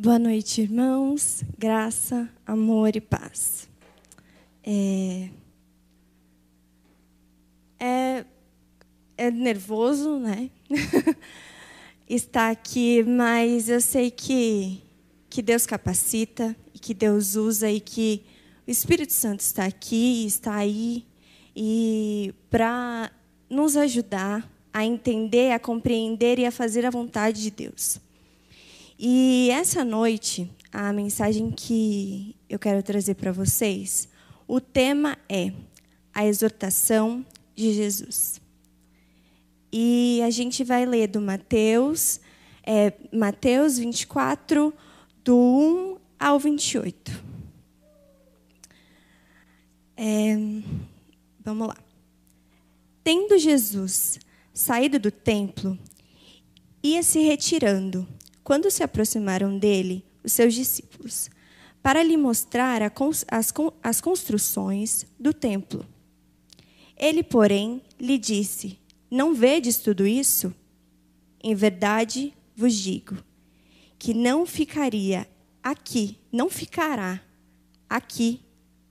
[0.00, 1.42] Boa noite, irmãos.
[1.58, 3.68] Graça, amor e paz.
[4.62, 5.28] É,
[7.80, 8.24] é,
[9.16, 10.50] é nervoso, né?
[12.08, 14.80] Estar aqui, mas eu sei que,
[15.28, 18.22] que Deus capacita e que Deus usa e que
[18.68, 21.04] o Espírito Santo está aqui, está aí
[21.56, 23.10] e para
[23.50, 28.00] nos ajudar a entender, a compreender e a fazer a vontade de Deus.
[29.00, 34.08] E essa noite, a mensagem que eu quero trazer para vocês,
[34.48, 35.52] o tema é
[36.12, 37.24] a exortação
[37.54, 38.40] de Jesus.
[39.72, 42.20] E a gente vai ler do Mateus,
[42.64, 44.74] é, Mateus 24,
[45.22, 47.24] do 1 ao 28.
[49.96, 50.36] É,
[51.44, 51.76] vamos lá.
[53.04, 54.18] Tendo Jesus
[54.52, 55.78] saído do templo,
[56.82, 58.04] ia se retirando
[58.48, 61.28] quando se aproximaram dele os seus discípulos,
[61.82, 62.80] para lhe mostrar
[63.82, 65.84] as, construções do templo.
[66.96, 68.78] Ele, porém, lhe disse:
[69.10, 70.50] Não vedes tudo isso?
[71.44, 73.18] Em verdade vos digo
[73.98, 75.28] que não ficaria
[75.62, 77.20] aqui, não ficará
[77.86, 78.40] aqui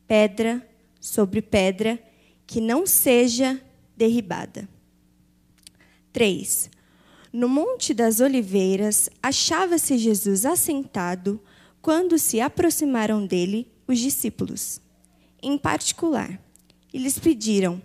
[0.08, 0.70] pedra
[1.02, 1.98] sobre pedra
[2.46, 3.60] que não seja
[3.96, 4.70] derribada.
[6.14, 6.77] 3.
[7.32, 11.42] No Monte das Oliveiras, achava-se Jesus assentado
[11.82, 14.82] quando se aproximaram dele os discípulos.
[15.42, 16.42] Em particular,
[16.94, 17.82] eles pediram: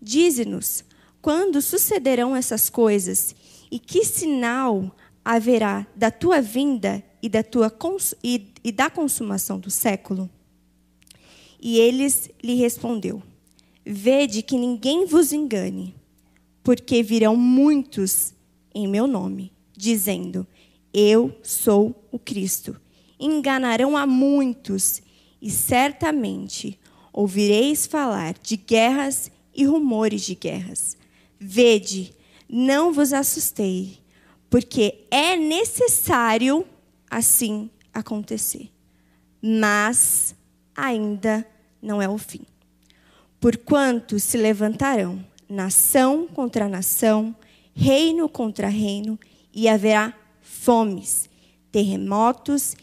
[0.00, 0.84] Dize-nos
[1.20, 3.34] quando sucederão essas coisas
[3.70, 7.72] e que sinal haverá da tua vinda e da, tua
[8.22, 10.28] e, e da consumação do século?
[11.60, 13.22] E eles lhe respondeu:
[13.86, 15.94] Vede que ninguém vos engane,
[16.64, 18.34] porque virão muitos
[18.74, 20.46] em meu nome, dizendo:
[20.92, 22.80] Eu sou o Cristo.
[23.18, 25.00] Enganarão a muitos,
[25.40, 26.78] e certamente
[27.12, 30.96] ouvireis falar de guerras e rumores de guerras.
[31.38, 32.14] Vede,
[32.48, 33.98] não vos assustei,
[34.48, 36.64] porque é necessário
[37.10, 38.70] assim acontecer.
[39.42, 40.34] Mas
[40.74, 41.46] ainda
[41.80, 42.46] não é o fim.
[43.40, 47.34] Porquanto se levantarão nação contra nação,
[47.74, 49.18] reino contra reino,
[49.52, 51.28] e haverá fomes,
[51.70, 52.74] terremotos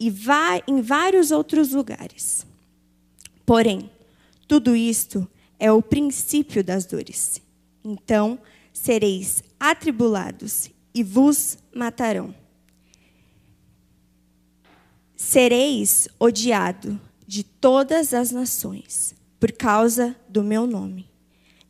[0.00, 0.12] e
[0.66, 2.46] em vários outros lugares.
[3.46, 3.90] Porém,
[4.46, 5.26] tudo isto
[5.58, 7.40] é o princípio das dores.
[7.84, 8.38] Então
[8.72, 12.34] sereis atribulados e vos matarão.
[15.16, 21.13] Sereis odiado de todas as nações por causa do meu nome.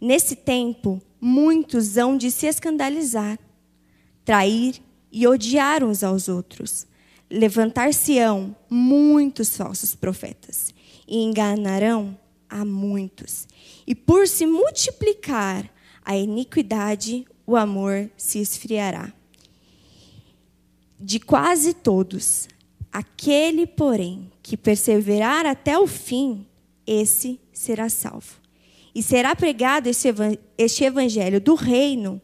[0.04, 3.38] Nesse tempo, muitos hão de se escandalizar,
[4.22, 6.86] trair e odiar uns aos outros.
[7.30, 10.74] Levantar-se-ão muitos falsos profetas
[11.08, 12.18] e enganarão
[12.50, 13.48] a muitos.
[13.86, 15.72] E por se multiplicar
[16.04, 19.10] a iniquidade, o amor se esfriará.
[21.00, 22.46] De quase todos,
[22.92, 26.46] aquele, porém, que perseverar até o fim,
[26.86, 28.43] esse será salvo
[28.94, 29.88] e será pregado
[30.56, 32.22] este evangelho do reino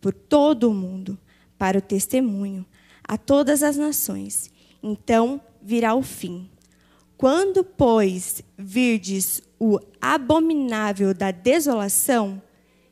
[0.00, 1.18] por todo o mundo,
[1.56, 2.66] para o testemunho
[3.06, 4.50] a todas as nações.
[4.82, 6.48] Então virá o fim.
[7.16, 12.40] Quando, pois, virdes o abominável da desolação,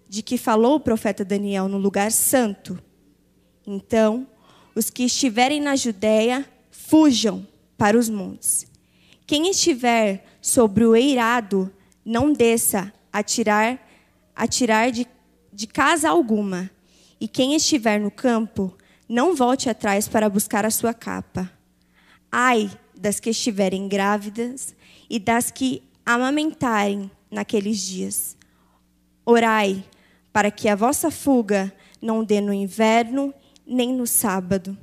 [0.08, 2.78] de que falou o profeta Daniel no lugar santo,
[3.66, 4.26] então
[4.74, 8.66] os que estiverem na Judéia fujam para os montes.
[9.26, 11.72] Quem estiver sobre o eirado,
[12.04, 13.78] não desça atirar,
[14.34, 15.06] atirar de,
[15.52, 16.70] de casa alguma.
[17.18, 18.76] E quem estiver no campo,
[19.08, 21.50] não volte atrás para buscar a sua capa.
[22.30, 24.74] Ai das que estiverem grávidas
[25.08, 28.36] e das que amamentarem naqueles dias.
[29.24, 29.84] Orai
[30.32, 33.32] para que a vossa fuga não dê no inverno
[33.66, 34.76] nem no sábado,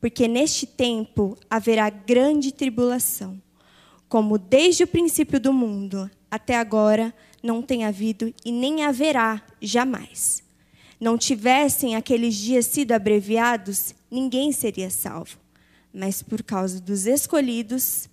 [0.00, 3.40] porque neste tempo haverá grande tribulação,
[4.08, 10.42] como desde o princípio do mundo até agora não tem havido e nem haverá jamais.
[11.00, 15.38] Não tivessem aqueles dias sido abreviados, ninguém seria salvo.
[15.92, 18.08] Mas por causa dos escolhidos,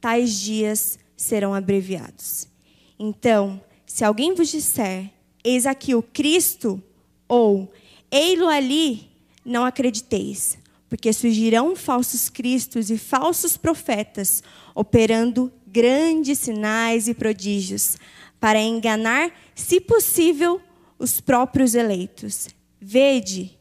[0.00, 2.48] tais dias serão abreviados.
[2.98, 5.10] Então, se alguém vos disser,
[5.42, 6.82] eis aqui o Cristo,
[7.28, 7.72] ou
[8.10, 9.08] ei-lo ali,
[9.44, 14.42] não acrediteis, porque surgirão falsos cristos e falsos profetas,
[14.74, 17.96] operando grandes sinais e prodígios,
[18.40, 20.60] para enganar, se possível,
[20.98, 22.48] os próprios eleitos.
[22.80, 23.58] Vede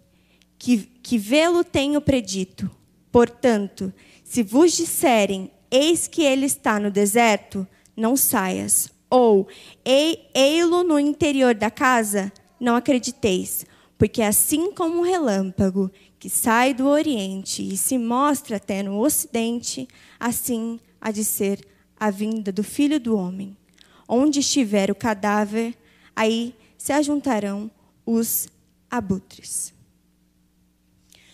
[0.58, 2.70] que, que vê-lo tenho predito.
[3.12, 3.94] Portanto,
[4.24, 8.90] se vos disserem, eis que ele está no deserto, não saias.
[9.10, 9.48] Ou,
[9.86, 13.66] ei-lo no interior da casa, não acrediteis.
[13.98, 19.88] Porque assim como um relâmpago que sai do oriente e se mostra até no ocidente,
[20.20, 21.66] assim há de ser
[22.00, 23.56] a vinda do filho do homem.
[24.08, 25.76] Onde estiver o cadáver,
[26.16, 27.72] aí se ajuntarão
[28.06, 28.48] os
[28.90, 29.74] abutres.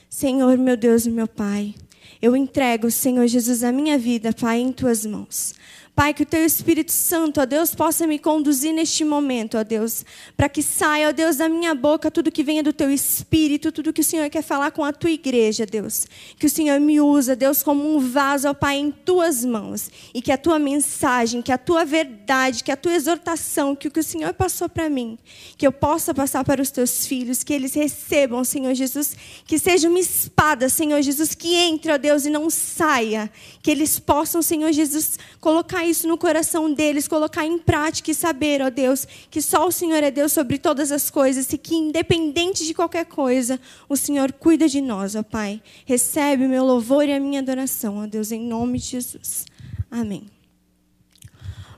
[0.10, 1.76] Senhor, meu Deus e meu Pai,
[2.22, 5.54] eu entrego, Senhor Jesus, a minha vida, Pai, em tuas mãos.
[6.00, 10.06] Pai, que o teu Espírito Santo, ó Deus, possa me conduzir neste momento, ó Deus,
[10.38, 13.92] para que saia, ó Deus, da minha boca tudo que venha do teu Espírito, tudo
[13.92, 16.08] que o Senhor quer falar com a tua igreja, Deus.
[16.38, 19.92] Que o Senhor me usa, Deus, como um vaso, ó Pai, em tuas mãos.
[20.14, 23.92] E que a tua mensagem, que a tua verdade, que a tua exortação, que o
[23.92, 25.20] que o Senhor passou para mim,
[25.58, 29.90] que eu possa passar para os teus filhos, que eles recebam, Senhor Jesus, que seja
[29.90, 33.30] uma espada, Senhor Jesus, que entre, ó Deus, e não saia.
[33.62, 38.62] Que eles possam, Senhor Jesus, colocar isso no coração deles, colocar em prática e saber,
[38.62, 42.66] ó Deus, que só o Senhor é Deus sobre todas as coisas e que, independente
[42.66, 45.62] de qualquer coisa, o Senhor cuida de nós, ó Pai.
[45.86, 49.46] Recebe o meu louvor e a minha adoração, ó Deus, em nome de Jesus.
[49.90, 50.28] Amém.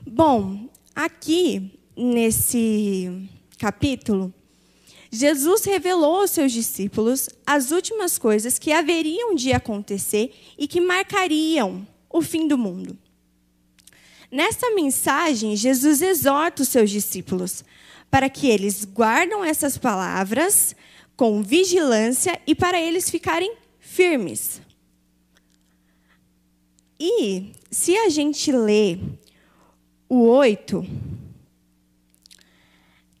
[0.06, 3.28] Bom, aqui nesse
[3.58, 4.32] capítulo,
[5.10, 11.86] Jesus revelou aos seus discípulos as últimas coisas que haveriam de acontecer e que marcariam
[12.08, 12.96] o fim do mundo.
[14.32, 17.62] Nesta mensagem, Jesus exorta os seus discípulos
[18.10, 20.74] para que eles guardam essas palavras
[21.14, 24.62] com vigilância e para eles ficarem firmes.
[26.98, 28.98] E se a gente lê
[30.08, 30.82] o 8,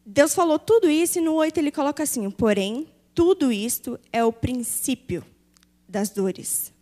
[0.06, 4.32] Deus falou tudo isso e no 8 ele coloca assim: porém, tudo isto é o
[4.32, 5.22] princípio
[5.86, 6.72] das dores.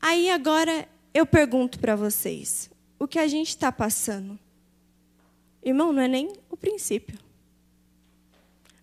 [0.00, 4.38] Aí agora eu pergunto para vocês: o que a gente está passando?
[5.62, 7.18] Irmão, não é nem o princípio.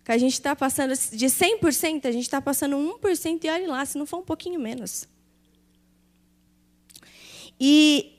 [0.00, 3.66] O que a gente está passando de 100%, a gente está passando 1% e olhe
[3.66, 5.08] lá, se não for um pouquinho menos.
[7.60, 8.12] E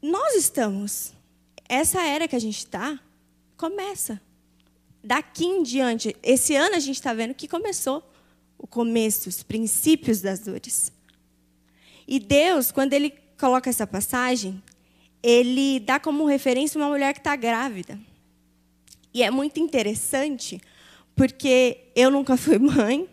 [0.00, 1.12] nós estamos,
[1.68, 2.98] essa era que a gente está,
[3.56, 4.20] começa.
[5.02, 8.08] Daqui em diante, esse ano a gente está vendo que começou
[8.56, 10.92] o começo, os princípios das dores.
[12.06, 13.10] E Deus, quando Ele
[13.42, 14.62] coloca essa passagem,
[15.20, 17.98] ele dá como referência uma mulher que está grávida.
[19.12, 20.60] E é muito interessante,
[21.16, 23.08] porque eu nunca fui mãe,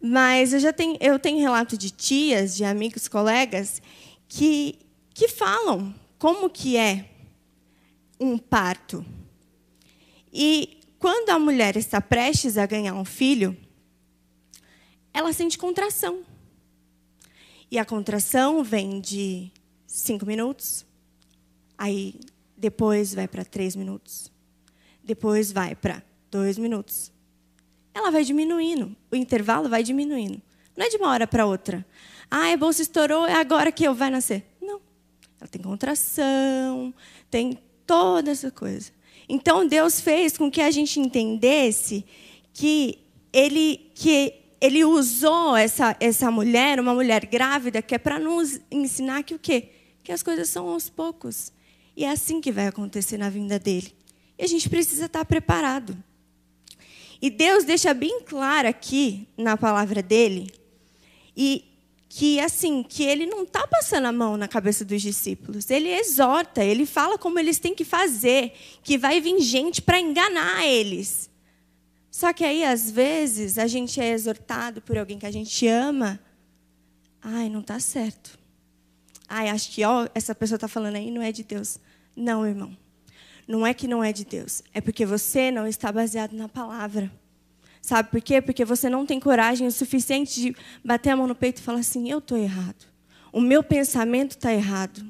[0.00, 3.82] mas eu já tenho, eu tenho relato de tias, de amigos, colegas,
[4.28, 4.78] que,
[5.12, 7.06] que falam como que é
[8.20, 9.04] um parto.
[10.32, 13.56] E quando a mulher está prestes a ganhar um filho,
[15.12, 16.22] ela sente contração.
[17.70, 19.50] E a contração vem de
[19.86, 20.86] cinco minutos,
[21.76, 22.14] aí
[22.56, 24.32] depois vai para três minutos,
[25.04, 27.12] depois vai para dois minutos.
[27.92, 30.40] Ela vai diminuindo, o intervalo vai diminuindo.
[30.76, 31.84] Não é de uma hora para outra.
[32.30, 34.44] Ah, a bolsa estourou, é agora que eu vai nascer.
[34.60, 34.80] Não.
[35.40, 36.94] Ela tem contração,
[37.30, 38.92] tem toda essa coisa.
[39.28, 42.04] Então Deus fez com que a gente entendesse
[42.52, 42.98] que
[43.32, 49.22] ele que ele usou essa, essa mulher, uma mulher grávida, que é para nos ensinar
[49.22, 49.70] que o quê?
[50.02, 51.52] Que as coisas são aos poucos.
[51.96, 53.92] E é assim que vai acontecer na vinda dele.
[54.38, 55.96] E a gente precisa estar preparado.
[57.20, 60.52] E Deus deixa bem claro aqui na palavra dele
[61.36, 61.64] e
[62.08, 65.68] que assim, que ele não está passando a mão na cabeça dos discípulos.
[65.70, 68.52] Ele exorta, ele fala como eles têm que fazer,
[68.82, 71.28] que vai vir gente para enganar eles.
[72.10, 76.18] Só que aí, às vezes, a gente é exortado por alguém que a gente ama.
[77.22, 78.38] Ai, não está certo.
[79.28, 81.78] Ai, acho que ó, essa pessoa está falando aí não é de Deus.
[82.16, 82.76] Não, irmão.
[83.46, 84.62] Não é que não é de Deus.
[84.72, 87.10] É porque você não está baseado na palavra.
[87.80, 88.40] Sabe por quê?
[88.40, 91.80] Porque você não tem coragem o suficiente de bater a mão no peito e falar
[91.80, 92.86] assim: eu estou errado.
[93.32, 95.04] O meu pensamento está errado.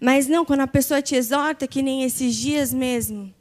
[0.00, 3.32] Mas não, quando a pessoa te exorta, que nem esses dias mesmo,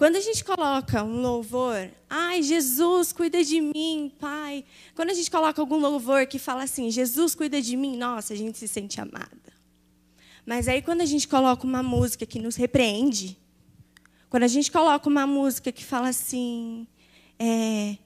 [0.00, 4.64] quando a gente coloca um louvor, ai, Jesus, cuida de mim, Pai.
[4.94, 8.36] Quando a gente coloca algum louvor que fala assim, Jesus, cuida de mim, nossa, a
[8.36, 9.52] gente se sente amada.
[10.46, 13.36] Mas aí quando a gente coloca uma música que nos repreende,
[14.30, 16.86] quando a gente coloca uma música que fala assim,
[17.38, 17.98] é,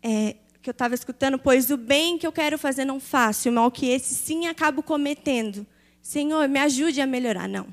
[0.00, 3.52] é, que eu estava escutando, pois o bem que eu quero fazer não faço, o
[3.52, 5.66] mal que esse sim acabo cometendo.
[6.00, 7.48] Senhor, me ajude a melhorar.
[7.48, 7.66] Não.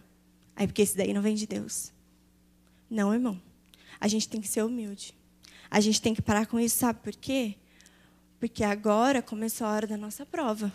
[0.55, 1.91] Aí porque esse daí não vem de Deus.
[2.89, 3.39] Não, irmão.
[3.99, 5.13] A gente tem que ser humilde.
[5.69, 7.55] A gente tem que parar com isso, sabe por quê?
[8.39, 10.73] Porque agora começou a hora da nossa prova.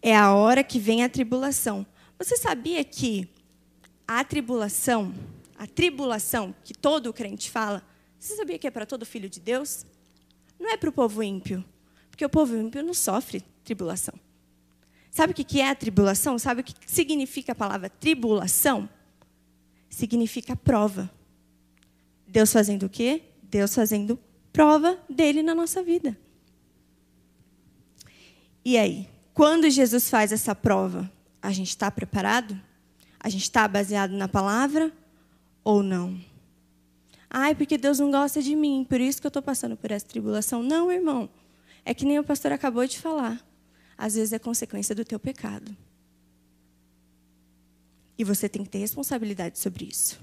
[0.00, 1.86] É a hora que vem a tribulação.
[2.18, 3.28] Você sabia que
[4.06, 5.12] a tribulação,
[5.58, 7.82] a tribulação que todo crente fala,
[8.18, 9.84] você sabia que é para todo filho de Deus?
[10.58, 11.64] Não é para o povo ímpio.
[12.08, 14.14] Porque o povo ímpio não sofre tribulação.
[15.10, 16.38] Sabe o que é a tribulação?
[16.38, 18.88] Sabe o que significa a palavra tribulação?
[19.90, 21.10] Significa prova.
[22.32, 23.22] Deus fazendo o quê?
[23.42, 24.18] Deus fazendo
[24.50, 26.16] prova dele na nossa vida.
[28.64, 29.06] E aí?
[29.34, 31.12] Quando Jesus faz essa prova,
[31.42, 32.58] a gente está preparado?
[33.20, 34.90] A gente está baseado na palavra
[35.62, 36.18] ou não?
[37.28, 40.06] Ai, porque Deus não gosta de mim, por isso que eu estou passando por essa
[40.06, 40.62] tribulação.
[40.62, 41.28] Não, irmão.
[41.84, 43.46] É que nem o pastor acabou de falar.
[43.96, 45.76] Às vezes é consequência do teu pecado.
[48.16, 50.18] E você tem que ter responsabilidade sobre isso.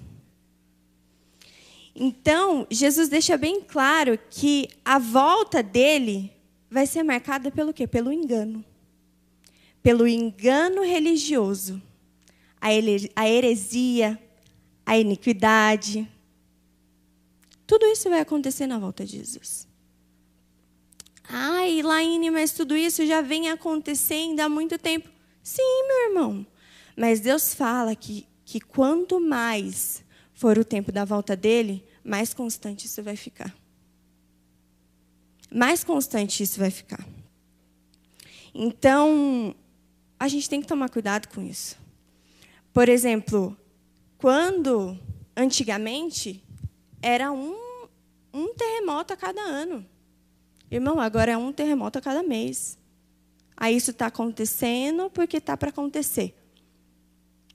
[2.01, 6.31] Então, Jesus deixa bem claro que a volta dele
[6.71, 7.85] vai ser marcada pelo quê?
[7.85, 8.63] Pelo engano.
[9.83, 11.81] Pelo engano religioso.
[12.61, 12.71] A
[13.27, 14.17] heresia,
[14.85, 16.09] a iniquidade.
[17.67, 19.67] Tudo isso vai acontecer na volta de Jesus.
[21.27, 25.09] Ai, Laine, mas tudo isso já vem acontecendo há muito tempo.
[25.43, 26.47] Sim, meu irmão.
[26.95, 30.01] Mas Deus fala que, que quanto mais
[30.33, 33.55] for o tempo da volta dele, mais constante isso vai ficar.
[35.51, 37.05] Mais constante isso vai ficar.
[38.53, 39.55] Então,
[40.19, 41.77] a gente tem que tomar cuidado com isso.
[42.73, 43.57] Por exemplo,
[44.17, 44.97] quando
[45.35, 46.43] antigamente
[47.01, 47.55] era um,
[48.33, 49.85] um terremoto a cada ano.
[50.69, 52.77] Irmão, agora é um terremoto a cada mês.
[53.55, 56.35] Aí isso está acontecendo porque está para acontecer.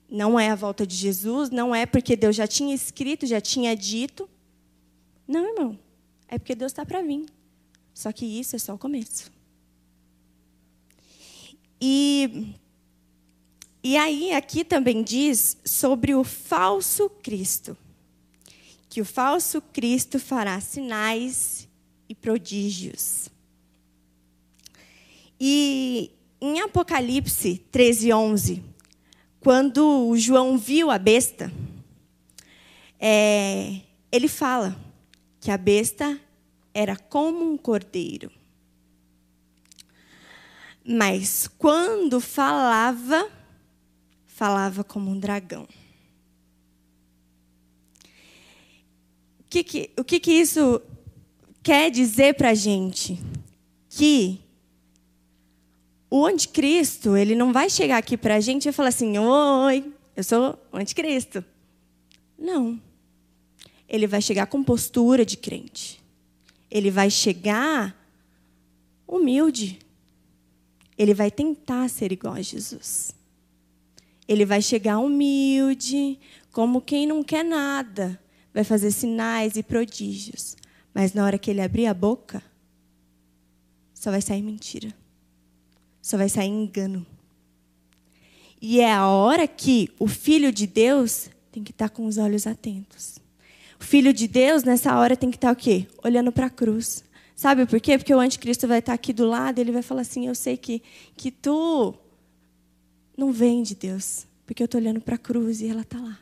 [0.09, 3.75] Não é a volta de Jesus, não é porque Deus já tinha escrito, já tinha
[3.77, 4.29] dito.
[5.26, 5.78] Não, irmão.
[6.28, 7.26] É porque Deus está para vir.
[7.93, 9.31] Só que isso é só o começo.
[11.81, 12.54] E,
[13.83, 17.76] e aí, aqui também diz sobre o falso Cristo.
[18.88, 21.69] Que o falso Cristo fará sinais
[22.09, 23.28] e prodígios.
[25.38, 28.62] E em Apocalipse 13, 11,
[29.40, 31.52] quando João viu a besta,
[32.99, 34.84] é, ele fala
[35.45, 36.19] que a besta
[36.73, 38.33] era como um cordeiro.
[40.83, 43.31] Mas quando falava,
[44.27, 45.69] falava como um dragão.
[49.39, 50.81] O que, que, o que, que isso
[51.63, 53.21] quer dizer para a gente
[53.91, 54.41] que
[56.09, 60.25] o anticristo, ele não vai chegar aqui para a gente e falar assim, oi, eu
[60.25, 61.45] sou o anticristo.
[62.39, 62.81] Não.
[63.88, 66.03] Ele vai chegar com postura de crente.
[66.71, 67.95] Ele vai chegar
[69.07, 69.79] humilde.
[70.97, 73.14] Ele vai tentar ser igual a Jesus.
[74.26, 76.19] Ele vai chegar humilde,
[76.50, 78.21] como quem não quer nada.
[78.53, 80.57] Vai fazer sinais e prodígios.
[80.95, 82.43] Mas na hora que ele abrir a boca,
[83.93, 84.95] só vai sair mentira.
[86.00, 87.05] Só vai sair engano.
[88.61, 92.47] E é a hora que o filho de Deus tem que estar com os olhos
[92.47, 93.19] atentos.
[93.85, 95.87] O filho de Deus, nessa hora, tem que estar o quê?
[96.03, 97.05] Olhando para a cruz.
[97.37, 97.99] Sabe por quê?
[97.99, 100.57] Porque o anticristo vai estar aqui do lado e ele vai falar assim: Eu sei
[100.57, 100.83] que,
[101.14, 101.95] que tu
[103.14, 106.19] não vem de Deus, porque eu estou olhando para a cruz e ela está lá.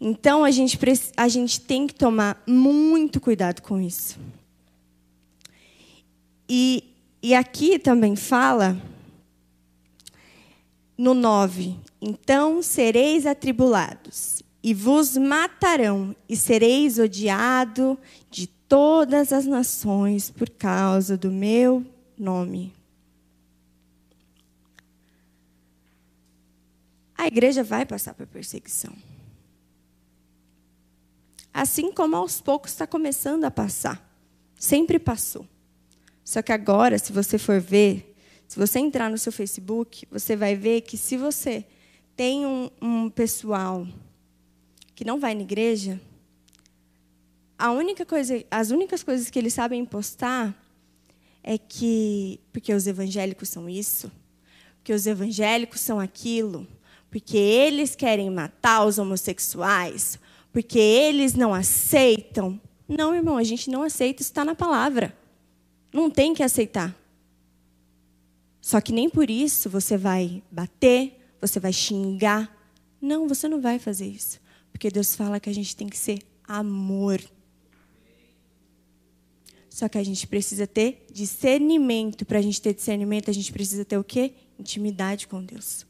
[0.00, 0.78] Então a gente,
[1.16, 4.16] a gente tem que tomar muito cuidado com isso.
[6.48, 6.84] E,
[7.20, 8.80] e aqui também fala,
[10.96, 14.33] no 9: Então sereis atribulados,
[14.64, 17.98] e vos matarão, e sereis odiado
[18.30, 21.84] de todas as nações por causa do meu
[22.18, 22.72] nome.
[27.14, 28.94] A igreja vai passar por perseguição.
[31.52, 34.02] Assim como aos poucos está começando a passar.
[34.58, 35.46] Sempre passou.
[36.24, 38.16] Só que agora, se você for ver,
[38.48, 41.66] se você entrar no seu Facebook, você vai ver que se você
[42.16, 43.86] tem um, um pessoal
[44.94, 46.00] que não vai na igreja,
[47.58, 50.54] a única coisa, as únicas coisas que eles sabem postar
[51.42, 54.10] é que porque os evangélicos são isso,
[54.76, 56.66] porque os evangélicos são aquilo,
[57.10, 60.18] porque eles querem matar os homossexuais,
[60.52, 62.60] porque eles não aceitam.
[62.88, 65.16] Não, irmão, a gente não aceita, isso está na palavra.
[65.92, 66.94] Não tem que aceitar.
[68.60, 72.50] Só que nem por isso você vai bater, você vai xingar.
[73.00, 74.40] Não, você não vai fazer isso.
[74.74, 77.22] Porque Deus fala que a gente tem que ser amor.
[79.70, 82.26] Só que a gente precisa ter discernimento.
[82.26, 84.32] Para a gente ter discernimento, a gente precisa ter o quê?
[84.58, 85.86] Intimidade com Deus.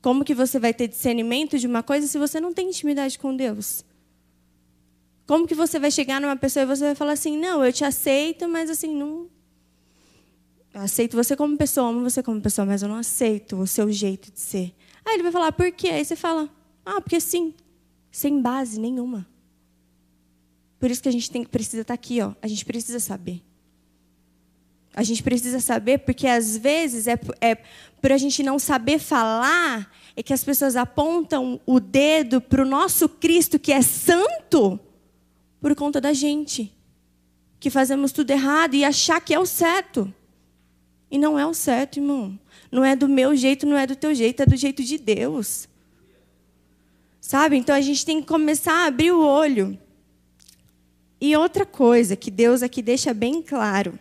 [0.00, 3.36] Como que você vai ter discernimento de uma coisa se você não tem intimidade com
[3.36, 3.84] Deus?
[5.26, 7.84] Como que você vai chegar numa pessoa e você vai falar assim, não, eu te
[7.84, 9.28] aceito, mas assim, não.
[10.72, 13.90] Eu aceito você como pessoa, amo você como pessoa, mas eu não aceito o seu
[13.90, 14.72] jeito de ser.
[15.04, 15.88] Aí ele vai falar, por quê?
[15.88, 16.48] Aí você fala,
[16.84, 17.52] ah, porque sim.
[18.16, 19.28] Sem base nenhuma.
[20.80, 22.32] Por isso que a gente tem, precisa estar aqui, ó.
[22.40, 23.42] A gente precisa saber.
[24.94, 27.56] A gente precisa saber, porque às vezes é, é
[28.00, 32.64] por a gente não saber falar, é que as pessoas apontam o dedo para o
[32.64, 34.80] nosso Cristo, que é santo,
[35.60, 36.74] por conta da gente.
[37.60, 40.10] Que fazemos tudo errado e achar que é o certo.
[41.10, 42.40] E não é o certo, irmão.
[42.72, 45.68] Não é do meu jeito, não é do teu jeito, é do jeito de Deus.
[47.26, 47.56] Sabe?
[47.56, 49.76] Então a gente tem que começar a abrir o olho.
[51.20, 53.98] E outra coisa que Deus aqui deixa bem claro.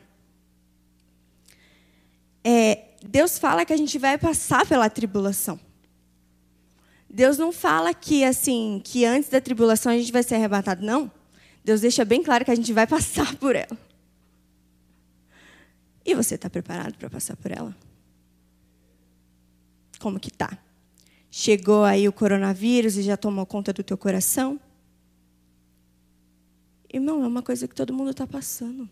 [2.44, 5.60] É, Deus fala que a gente vai passar pela tribulação.
[7.10, 11.12] Deus não fala que assim, que antes da tribulação a gente vai ser arrebatado, não.
[11.63, 13.75] Deus deixa bem claro que a gente vai passar por ela.
[16.05, 17.75] E você está preparado para passar por ela?
[20.00, 20.60] Como que tá?
[21.38, 24.58] Chegou aí o coronavírus e já tomou conta do teu coração?
[26.89, 28.89] Irmão, é uma coisa que todo mundo está passando.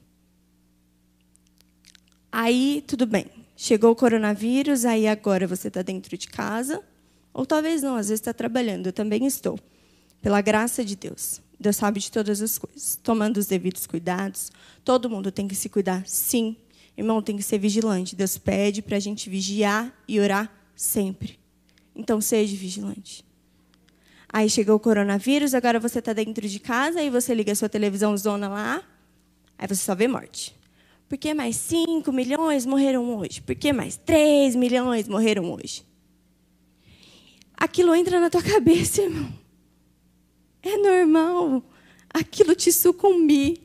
[2.29, 3.27] Aí, tudo bem.
[3.55, 6.83] Chegou o coronavírus, aí agora você está dentro de casa.
[7.33, 8.87] Ou talvez não, às vezes está trabalhando.
[8.87, 9.57] Eu também estou.
[10.21, 11.39] Pela graça de Deus.
[11.57, 12.99] Deus sabe de todas as coisas.
[13.01, 14.51] Tomando os devidos cuidados.
[14.83, 16.57] Todo mundo tem que se cuidar, sim.
[16.97, 18.17] Irmão, tem que ser vigilante.
[18.17, 21.41] Deus pede para a gente vigiar e orar sempre.
[21.95, 23.25] Então, seja vigilante.
[24.29, 27.69] Aí chegou o coronavírus, agora você está dentro de casa, aí você liga a sua
[27.69, 28.83] televisão zona lá,
[29.57, 30.55] aí você só vê morte.
[31.07, 33.41] Por que mais 5 milhões morreram hoje?
[33.41, 35.85] Por que mais 3 milhões morreram hoje?
[37.55, 39.31] Aquilo entra na tua cabeça, irmão.
[40.63, 41.63] É normal
[42.09, 43.61] aquilo te sucumbir.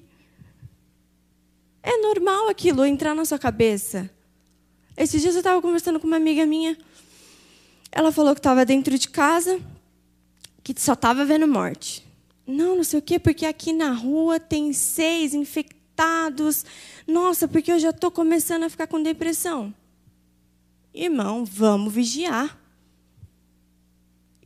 [1.83, 4.11] É normal aquilo entrar na sua cabeça.
[4.95, 6.77] Esses dias eu estava conversando com uma amiga minha.
[7.99, 9.61] Ela falou que estava dentro de casa,
[10.63, 12.07] que só estava vendo morte.
[12.47, 16.65] Não, não sei o quê, porque aqui na rua tem seis infectados.
[17.09, 19.75] Nossa, porque eu já estou começando a ficar com depressão.
[20.95, 22.57] Irmão, vamos vigiar.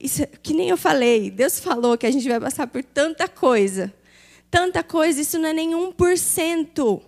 [0.00, 3.92] Isso, que nem eu falei, Deus falou que a gente vai passar por tanta coisa.
[4.50, 7.02] Tanta coisa, isso não é nem um por cento.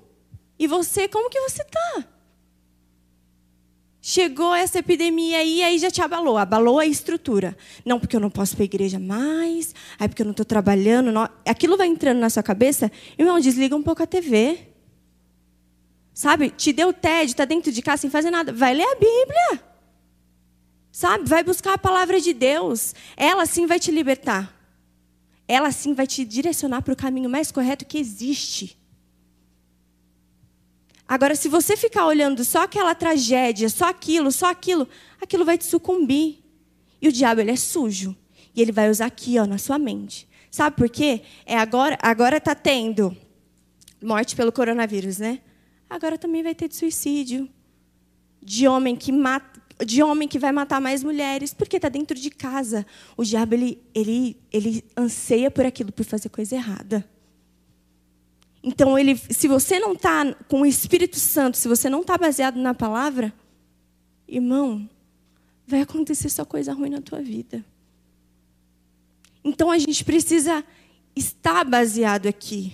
[0.58, 2.06] E você, como que você está?
[4.06, 7.56] Chegou essa epidemia aí, aí já te abalou, abalou a estrutura.
[7.86, 10.44] Não, porque eu não posso ir para a igreja mais, aí porque eu não estou
[10.44, 11.10] trabalhando.
[11.10, 11.26] Não.
[11.46, 14.58] Aquilo vai entrando na sua cabeça, irmão, desliga um pouco a TV.
[16.12, 18.52] Sabe, te deu tédio, está dentro de casa sem fazer nada.
[18.52, 19.64] Vai ler a Bíblia.
[20.92, 22.94] Sabe, vai buscar a palavra de Deus.
[23.16, 24.54] Ela sim vai te libertar.
[25.48, 28.78] Ela sim vai te direcionar para o caminho mais correto que existe.
[31.06, 34.88] Agora, se você ficar olhando só aquela tragédia, só aquilo, só aquilo,
[35.20, 36.42] aquilo vai te sucumbir.
[37.00, 38.16] E o diabo, ele é sujo.
[38.54, 40.26] E ele vai usar aqui, ó, na sua mente.
[40.50, 41.22] Sabe por quê?
[41.44, 43.14] É agora, agora está tendo
[44.02, 45.40] morte pelo coronavírus, né?
[45.90, 47.48] Agora também vai ter de suicídio.
[48.40, 52.30] De homem que mata, de homem que vai matar mais mulheres, porque está dentro de
[52.30, 52.86] casa.
[53.16, 57.04] O diabo ele, ele, ele anseia por aquilo, por fazer coisa errada.
[58.66, 62.56] Então, ele, se você não está com o Espírito Santo, se você não está baseado
[62.56, 63.30] na palavra,
[64.26, 64.88] irmão,
[65.66, 67.62] vai acontecer só coisa ruim na tua vida.
[69.44, 70.64] Então, a gente precisa
[71.14, 72.72] estar baseado aqui.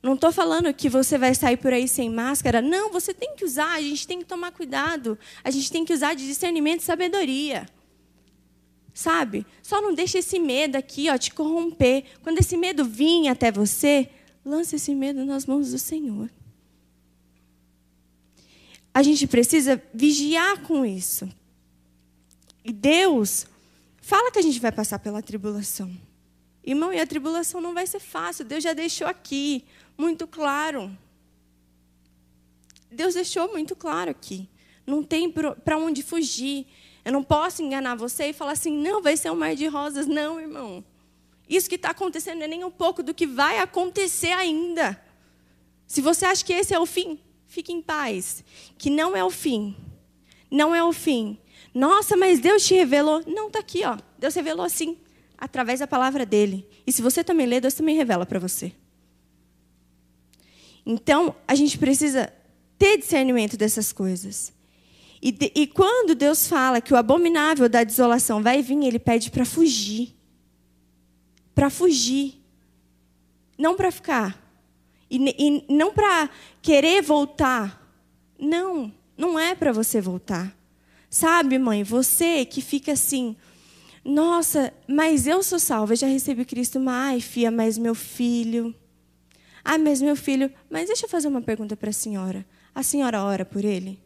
[0.00, 2.62] Não estou falando que você vai sair por aí sem máscara.
[2.62, 5.18] Não, você tem que usar, a gente tem que tomar cuidado.
[5.42, 7.66] A gente tem que usar de discernimento e sabedoria.
[8.94, 9.44] Sabe?
[9.60, 12.04] Só não deixe esse medo aqui ó, te corromper.
[12.22, 14.08] Quando esse medo vir até você,
[14.46, 16.30] Lance esse medo nas mãos do Senhor.
[18.94, 21.28] A gente precisa vigiar com isso.
[22.64, 23.48] E Deus
[24.00, 25.90] fala que a gente vai passar pela tribulação.
[26.64, 28.44] Irmão, e a tribulação não vai ser fácil.
[28.44, 29.64] Deus já deixou aqui
[29.98, 30.96] muito claro.
[32.88, 34.48] Deus deixou muito claro aqui.
[34.86, 36.68] Não tem para onde fugir.
[37.04, 40.06] Eu não posso enganar você e falar assim, não, vai ser um mar de rosas.
[40.06, 40.84] Não, irmão.
[41.48, 45.00] Isso que está acontecendo é nem um pouco do que vai acontecer ainda.
[45.86, 48.42] Se você acha que esse é o fim, fique em paz.
[48.76, 49.76] Que não é o fim.
[50.50, 51.38] Não é o fim.
[51.72, 53.22] Nossa, mas Deus te revelou.
[53.26, 53.96] Não, está aqui, ó.
[54.18, 54.96] Deus revelou assim,
[55.36, 56.66] através da palavra dele.
[56.86, 58.72] E se você também lê, Deus também revela para você.
[60.84, 62.32] Então, a gente precisa
[62.78, 64.52] ter discernimento dessas coisas.
[65.20, 69.30] E, de, e quando Deus fala que o abominável da desolação vai vir, ele pede
[69.30, 70.15] para fugir.
[71.56, 72.40] Para fugir.
[73.58, 74.40] Não para ficar.
[75.10, 76.30] E, e não para
[76.62, 77.82] querer voltar.
[78.38, 80.56] Não, não é para você voltar.
[81.10, 83.34] Sabe, mãe, você que fica assim,
[84.04, 88.74] nossa, mas eu sou salva, eu já recebi Cristo, mas, ai, filha, mas meu filho.
[89.64, 90.52] Ai, mas meu filho.
[90.70, 92.46] Mas deixa eu fazer uma pergunta para a senhora.
[92.74, 93.98] A senhora ora por ele?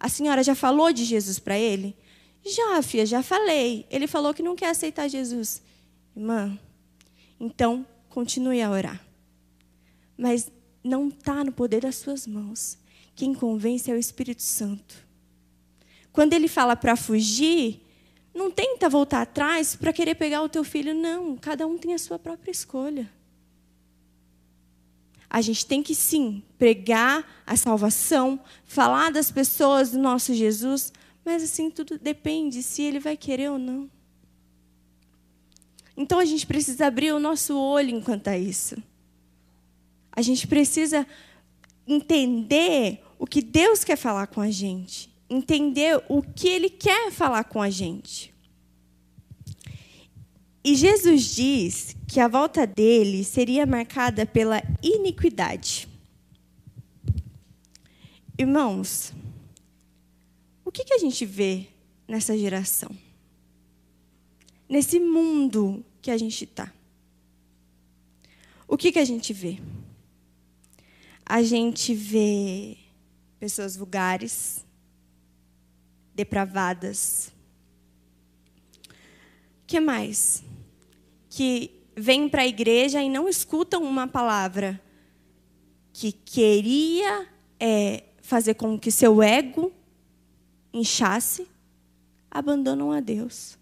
[0.00, 1.96] A senhora já falou de Jesus para ele?
[2.44, 3.86] Já, filha, já falei.
[3.90, 5.62] Ele falou que não quer aceitar Jesus.
[6.16, 6.58] Irmã,
[7.38, 9.04] então continue a orar.
[10.16, 10.50] Mas
[10.82, 12.78] não está no poder das suas mãos.
[13.14, 15.06] Quem convence é o Espírito Santo.
[16.12, 17.80] Quando ele fala para fugir,
[18.34, 21.36] não tenta voltar atrás para querer pegar o teu filho, não.
[21.36, 23.10] Cada um tem a sua própria escolha.
[25.30, 30.92] A gente tem que sim pregar a salvação, falar das pessoas do nosso Jesus,
[31.24, 33.90] mas assim tudo depende se ele vai querer ou não.
[35.98, 38.80] Então a gente precisa abrir o nosso olho enquanto a isso.
[40.12, 41.04] A gente precisa
[41.84, 47.42] entender o que Deus quer falar com a gente, entender o que Ele quer falar
[47.42, 48.32] com a gente.
[50.62, 55.88] E Jesus diz que a volta dele seria marcada pela iniquidade.
[58.38, 59.12] Irmãos,
[60.64, 61.66] o que, que a gente vê
[62.06, 63.07] nessa geração?
[64.68, 66.72] Nesse mundo que a gente está?
[68.66, 69.58] O que, que a gente vê?
[71.24, 72.76] A gente vê
[73.40, 74.64] pessoas vulgares,
[76.14, 77.32] depravadas.
[78.86, 80.44] O que mais?
[81.30, 84.80] Que vêm para a igreja e não escutam uma palavra
[85.92, 87.26] que queria
[87.58, 89.72] é, fazer com que seu ego
[90.72, 91.48] inchasse,
[92.30, 93.57] abandonam a Deus.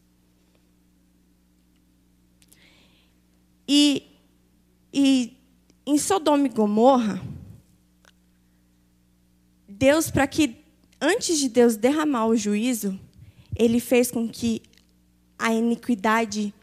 [3.68, 4.06] E,
[4.92, 5.36] e
[5.86, 7.22] em Sodoma e Gomorra,
[9.68, 10.56] Deus, para que,
[11.00, 12.98] antes de Deus derramar o juízo,
[13.54, 14.62] ele fez com que
[15.38, 16.54] a iniquidade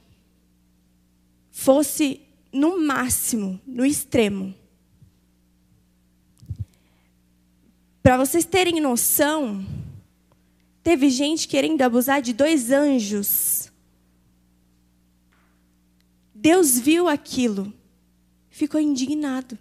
[1.52, 4.54] fosse no máximo, no extremo.
[8.02, 9.66] Para vocês terem noção,
[10.84, 13.72] teve gente querendo abusar de dois anjos.
[16.44, 17.74] Deus viu aquilo,
[18.50, 19.58] ficou indignado.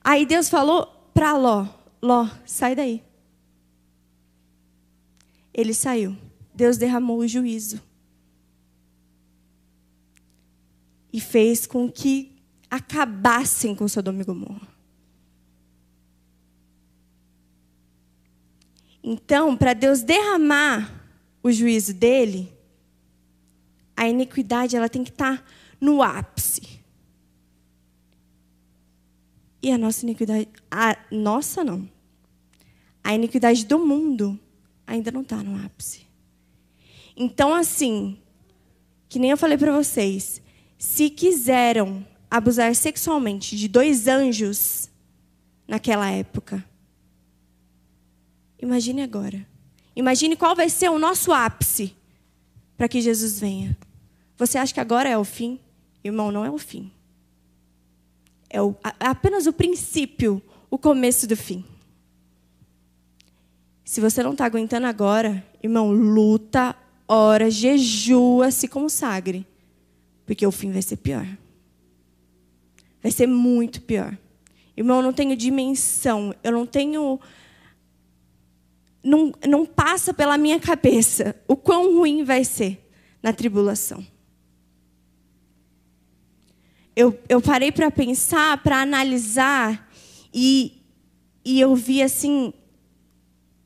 [0.00, 1.66] Aí Deus falou para Ló:
[2.00, 3.02] Ló, sai daí.
[5.52, 6.16] Ele saiu.
[6.54, 7.82] Deus derramou o juízo.
[11.12, 14.68] E fez com que acabassem com Sodoma e Gomorra.
[19.02, 21.10] Então, para Deus derramar
[21.42, 22.59] o juízo dele,
[24.00, 25.44] a iniquidade ela tem que estar tá
[25.78, 26.80] no ápice.
[29.62, 30.48] E a nossa iniquidade.
[30.70, 31.86] A nossa não.
[33.04, 34.40] A iniquidade do mundo
[34.86, 36.06] ainda não está no ápice.
[37.14, 38.16] Então, assim,
[39.06, 40.40] que nem eu falei para vocês,
[40.78, 44.88] se quiseram abusar sexualmente de dois anjos
[45.68, 46.64] naquela época,
[48.58, 49.46] imagine agora.
[49.94, 51.94] Imagine qual vai ser o nosso ápice
[52.78, 53.76] para que Jesus venha.
[54.40, 55.60] Você acha que agora é o fim?
[56.02, 56.90] Irmão, não é o fim
[58.50, 61.64] é, o, é apenas o princípio, o começo do fim.
[63.84, 66.76] Se você não está aguentando agora, irmão, luta,
[67.06, 69.46] ora, jejua, se consagre.
[70.26, 71.26] Porque o fim vai ser pior.
[73.02, 74.16] Vai ser muito pior.
[74.76, 77.18] Irmão, eu não tenho dimensão, eu não tenho.
[79.02, 82.86] Não, não passa pela minha cabeça o quão ruim vai ser
[83.22, 84.04] na tribulação
[87.00, 89.90] eu, eu parei para pensar, para analisar,
[90.34, 90.82] e,
[91.42, 92.52] e eu vi assim.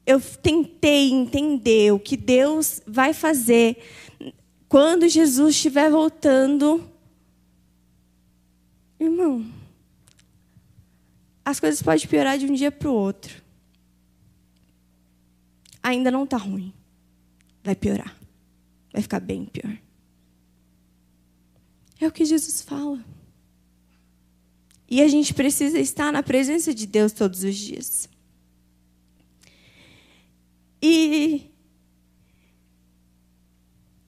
[0.06, 3.78] Eu tentei entender o que Deus vai fazer
[4.68, 6.88] quando Jesus estiver voltando.
[9.00, 9.44] Irmão,
[11.44, 13.42] as coisas podem piorar de um dia para o outro.
[15.82, 16.72] Ainda não está ruim.
[17.64, 18.14] Vai piorar.
[18.92, 19.76] Vai ficar bem pior.
[22.00, 23.02] É o que Jesus fala.
[24.88, 28.08] E a gente precisa estar na presença de Deus todos os dias.
[30.80, 31.50] E,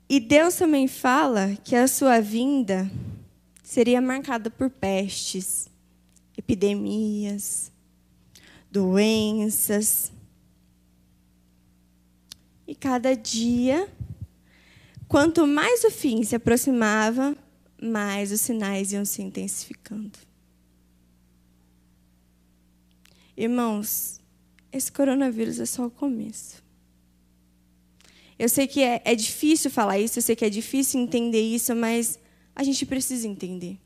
[0.08, 2.90] e Deus também fala que a sua vinda
[3.62, 5.68] seria marcada por pestes,
[6.36, 7.72] epidemias,
[8.70, 10.12] doenças.
[12.68, 13.88] E cada dia,
[15.08, 17.34] quanto mais o fim se aproximava,
[17.82, 20.25] mais os sinais iam se intensificando.
[23.36, 24.20] Irmãos,
[24.72, 26.64] esse coronavírus é só o começo.
[28.38, 31.74] Eu sei que é, é difícil falar isso, eu sei que é difícil entender isso,
[31.74, 32.18] mas
[32.54, 33.78] a gente precisa entender.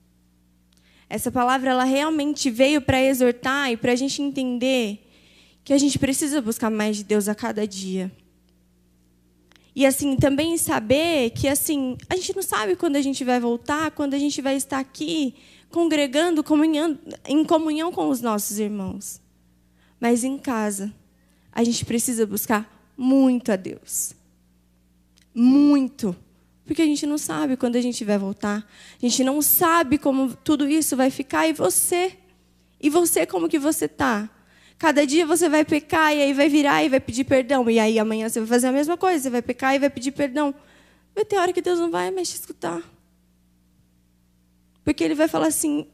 [1.09, 5.07] Essa palavra ela realmente veio para exortar e para a gente entender
[5.65, 8.11] que a gente precisa buscar mais de Deus a cada dia.
[9.75, 13.91] E assim, também saber que assim, a gente não sabe quando a gente vai voltar,
[13.93, 15.35] quando a gente vai estar aqui
[15.71, 19.21] congregando comunhão, em comunhão com os nossos irmãos.
[20.01, 20.93] Mas em casa,
[21.53, 24.15] a gente precisa buscar muito a Deus.
[25.35, 26.17] Muito.
[26.65, 28.67] Porque a gente não sabe quando a gente vai voltar.
[28.97, 31.47] A gente não sabe como tudo isso vai ficar.
[31.47, 32.17] E você?
[32.81, 34.29] E você, como que você está?
[34.79, 37.69] Cada dia você vai pecar e aí vai virar e vai pedir perdão.
[37.69, 39.25] E aí amanhã você vai fazer a mesma coisa.
[39.25, 40.55] Você vai pecar e vai pedir perdão.
[41.15, 42.83] Vai ter hora que Deus não vai mais te escutar.
[44.85, 45.87] Porque Ele vai falar assim: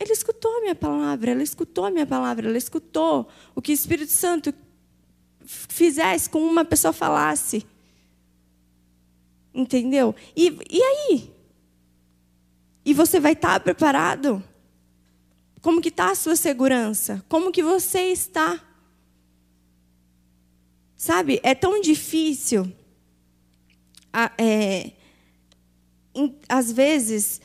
[0.00, 3.74] Ele escutou a minha palavra, ela escutou a minha palavra, ela escutou o que o
[3.74, 4.54] Espírito Santo
[5.44, 7.66] fizesse com uma pessoa falasse.
[9.52, 10.14] Entendeu?
[10.36, 11.32] E, e aí?
[12.84, 14.42] E você vai estar preparado?
[15.60, 17.24] Como que está a sua segurança?
[17.28, 18.62] Como que você está?
[20.96, 22.72] Sabe, é tão difícil,
[24.36, 24.92] é,
[26.48, 27.40] às vezes,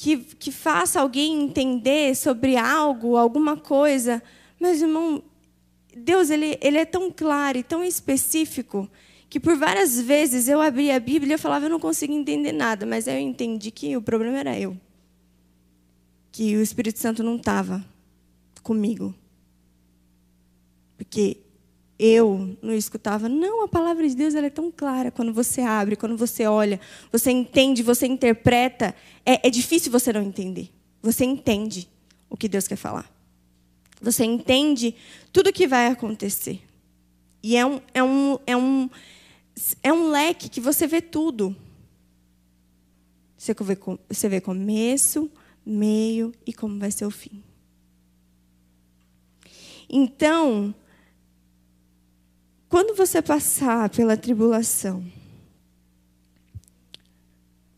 [0.00, 4.22] que, que faça alguém entender sobre algo, alguma coisa,
[4.58, 5.22] mas, irmão,
[5.94, 8.88] Deus ele, ele é tão claro e tão específico
[9.28, 12.86] que por várias vezes eu abria a Bíblia e falava, eu não consigo entender nada,
[12.86, 14.74] mas eu entendi que o problema era eu.
[16.32, 17.84] Que o Espírito Santo não estava
[18.62, 19.14] comigo.
[20.96, 21.36] Porque
[22.02, 23.28] eu não escutava.
[23.28, 25.10] Não, a palavra de Deus é tão clara.
[25.10, 26.80] Quando você abre, quando você olha,
[27.12, 28.94] você entende, você interpreta.
[29.24, 30.70] É, é difícil você não entender.
[31.02, 31.86] Você entende
[32.30, 33.12] o que Deus quer falar.
[34.00, 34.94] Você entende
[35.30, 36.62] tudo o que vai acontecer.
[37.42, 38.90] E é um, é um, é um,
[39.82, 41.54] é um leque que você vê tudo.
[43.36, 45.30] Você vê, você vê começo,
[45.66, 47.42] meio e como vai ser o fim.
[49.86, 50.74] Então,
[52.70, 55.04] quando você passar pela tribulação,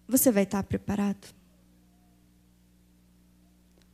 [0.07, 1.35] você vai estar preparado?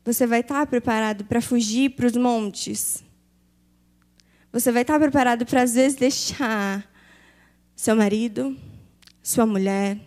[0.05, 3.05] Você vai estar preparado para fugir para os montes?
[4.51, 6.85] Você vai estar preparado para, às vezes, deixar
[7.77, 8.59] seu marido,
[9.23, 10.01] sua mulher,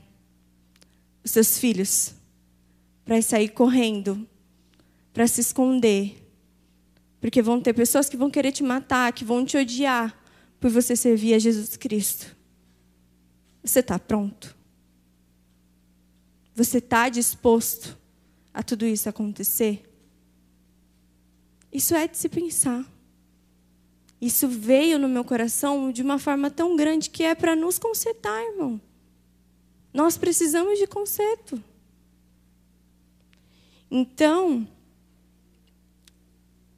[1.23, 2.13] os seus filhos,
[3.05, 4.27] para sair correndo,
[5.13, 6.21] para se esconder.
[7.21, 10.20] Porque vão ter pessoas que vão querer te matar, que vão te odiar
[10.61, 12.35] por você servir a Jesus Cristo.
[13.63, 14.55] Você está pronto?
[16.55, 17.97] Você está disposto
[18.53, 19.83] a tudo isso acontecer?
[21.73, 22.85] Isso é de se pensar.
[24.21, 28.39] Isso veio no meu coração de uma forma tão grande que é para nos consertar,
[28.51, 28.79] irmão.
[29.91, 31.61] Nós precisamos de conserto.
[33.89, 34.67] Então,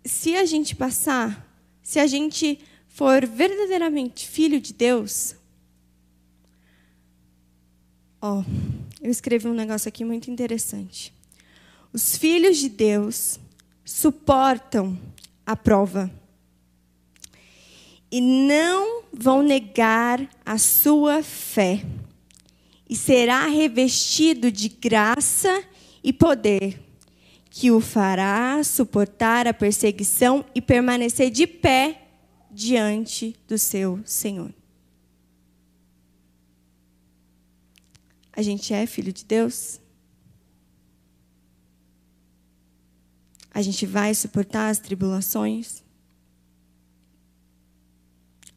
[0.06, 1.46] se a gente passar,
[1.82, 2.60] se a gente
[2.94, 5.36] for verdadeiramente filho de Deus,
[8.22, 8.44] ó,
[9.02, 11.12] eu escrevi um negócio aqui muito interessante.
[11.92, 13.40] Os filhos de Deus
[13.84, 14.98] suportam
[15.44, 16.12] a prova
[18.12, 21.84] e não vão negar a sua fé,
[22.88, 25.64] e será revestido de graça
[26.04, 26.80] e poder,
[27.50, 32.03] que o fará suportar a perseguição e permanecer de pé
[32.54, 34.54] diante do seu Senhor.
[38.32, 39.80] A gente é filho de Deus?
[43.54, 45.84] A gente vai suportar as tribulações?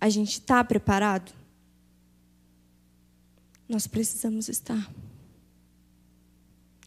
[0.00, 1.32] A gente está preparado?
[3.68, 4.90] Nós precisamos estar.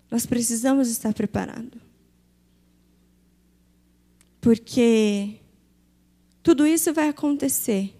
[0.10, 1.80] Nós precisamos estar preparados.
[4.42, 5.39] Porque
[6.42, 7.96] tudo isso vai acontecer.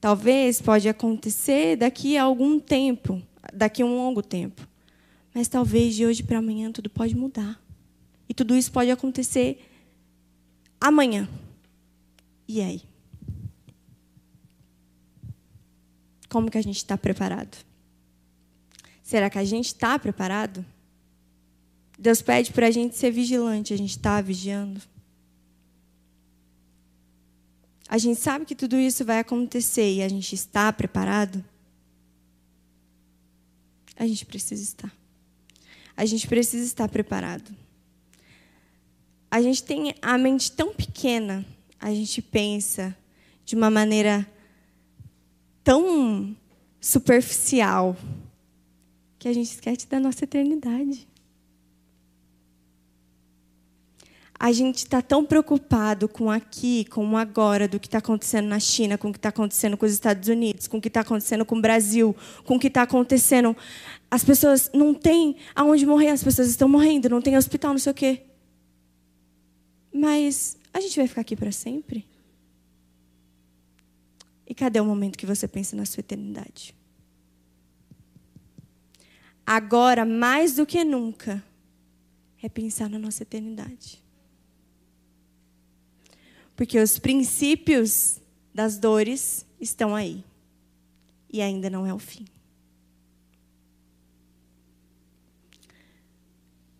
[0.00, 3.20] Talvez pode acontecer daqui a algum tempo,
[3.52, 4.66] daqui a um longo tempo.
[5.34, 7.60] Mas talvez de hoje para amanhã tudo pode mudar.
[8.28, 9.64] E tudo isso pode acontecer
[10.80, 11.28] amanhã.
[12.46, 12.82] E aí?
[16.28, 17.56] Como que a gente está preparado?
[19.02, 20.64] Será que a gente está preparado?
[21.98, 24.80] Deus pede para a gente ser vigilante, a gente está vigiando.
[27.88, 31.42] A gente sabe que tudo isso vai acontecer e a gente está preparado?
[33.96, 34.92] A gente precisa estar.
[35.96, 37.50] A gente precisa estar preparado.
[39.30, 41.44] A gente tem a mente tão pequena,
[41.80, 42.96] a gente pensa
[43.44, 44.26] de uma maneira
[45.64, 46.36] tão
[46.80, 47.96] superficial
[49.18, 51.08] que a gente esquece da nossa eternidade.
[54.40, 58.96] A gente está tão preocupado com aqui, com agora, do que está acontecendo na China,
[58.96, 61.56] com o que está acontecendo com os Estados Unidos, com o que está acontecendo com
[61.56, 63.56] o Brasil, com o que está acontecendo.
[64.08, 67.90] As pessoas não têm aonde morrer, as pessoas estão morrendo, não tem hospital, não sei
[67.90, 68.22] o quê.
[69.92, 72.06] Mas a gente vai ficar aqui para sempre?
[74.46, 76.74] E cadê o momento que você pensa na sua eternidade?
[79.44, 81.42] Agora, mais do que nunca,
[82.40, 84.00] é pensar na nossa eternidade.
[86.58, 88.20] Porque os princípios
[88.52, 90.24] das dores estão aí.
[91.32, 92.24] E ainda não é o fim.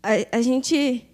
[0.03, 1.07] A, a gente.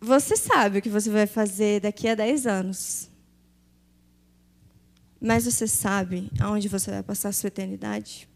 [0.00, 3.08] Você sabe o que você vai fazer daqui a 10 anos.
[5.20, 8.28] Mas você sabe aonde você vai passar a sua eternidade?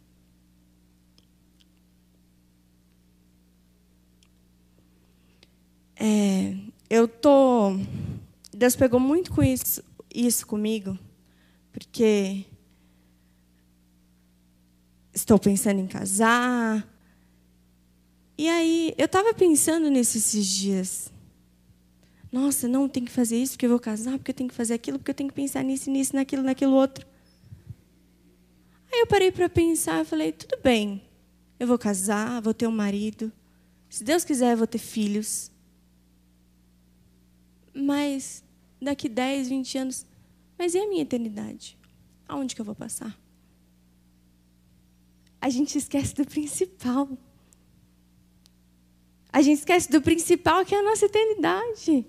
[5.97, 6.55] É,
[6.89, 7.34] eu tô
[8.65, 10.99] Deus pegou muito com isso, isso comigo,
[11.71, 12.47] porque
[15.13, 16.89] estou pensando em casar.
[18.39, 21.13] E aí, eu estava pensando nisso esses dias.
[22.33, 24.73] Nossa, não, tem que fazer isso porque eu vou casar, porque eu tenho que fazer
[24.73, 27.07] aquilo, porque eu tenho que pensar nisso, nisso, naquilo, naquilo outro.
[28.91, 31.03] Aí eu parei para pensar e falei: tudo bem,
[31.61, 33.31] eu vou casar, vou ter um marido.
[33.91, 35.53] Se Deus quiser, eu vou ter filhos.
[37.75, 38.43] Mas
[38.85, 40.07] daqui 10, 20 anos.
[40.59, 41.79] Mas e a minha eternidade?
[42.29, 43.19] Aonde que eu vou passar?
[45.41, 47.09] A gente esquece do principal.
[49.33, 52.07] A gente esquece do principal que é a nossa eternidade.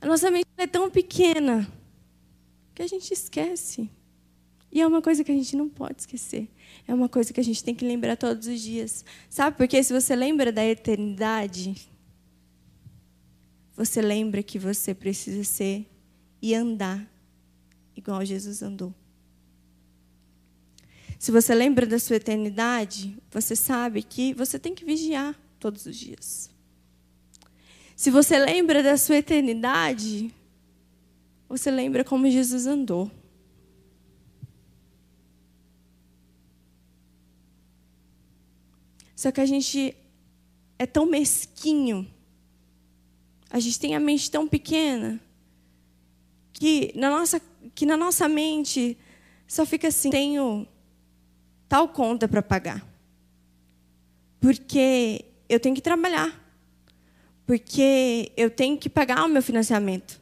[0.00, 1.66] A nossa mente é tão pequena
[2.74, 3.88] que a gente esquece.
[4.70, 6.48] E é uma coisa que a gente não pode esquecer.
[6.88, 9.04] É uma coisa que a gente tem que lembrar todos os dias.
[9.28, 9.56] Sabe?
[9.56, 11.91] Porque se você lembra da eternidade,
[13.76, 15.86] você lembra que você precisa ser
[16.40, 17.10] e andar
[17.96, 18.94] igual Jesus andou.
[21.18, 25.96] Se você lembra da sua eternidade, você sabe que você tem que vigiar todos os
[25.96, 26.50] dias.
[27.94, 30.34] Se você lembra da sua eternidade,
[31.48, 33.10] você lembra como Jesus andou.
[39.14, 39.96] Só que a gente
[40.76, 42.11] é tão mesquinho
[43.52, 45.20] a gente tem a mente tão pequena
[46.54, 47.40] que na nossa,
[47.74, 48.96] que na nossa mente
[49.46, 50.66] só fica assim: tenho
[51.68, 52.82] tal conta para pagar.
[54.40, 56.40] Porque eu tenho que trabalhar.
[57.44, 60.18] Porque eu tenho que pagar o meu financiamento.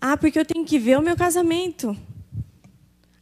[0.00, 1.96] Ah, porque eu tenho que ver o meu casamento.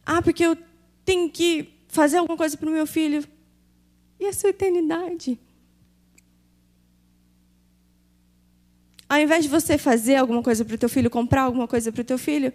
[0.05, 0.55] Ah, porque eu
[1.03, 3.27] tenho que fazer alguma coisa para o meu filho.
[4.19, 5.39] E a sua eternidade?
[9.13, 12.01] Ao invés de você fazer alguma coisa para o teu filho, comprar alguma coisa para
[12.01, 12.51] o teu filho,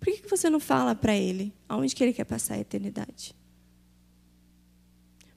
[0.00, 3.36] por que você não fala para ele aonde que ele quer passar a eternidade?